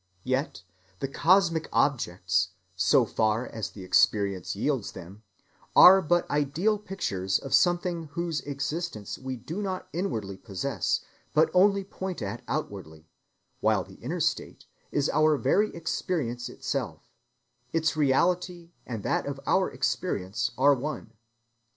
[0.23, 0.63] Yet
[0.99, 5.21] the cosmic objects, so far as the experience yields them,
[5.75, 11.01] are but ideal pictures of something whose existence we do not inwardly possess
[11.35, 13.11] but only point at outwardly,
[13.59, 17.11] while the inner state is our very experience itself;
[17.71, 21.13] its reality and that of our experience are one.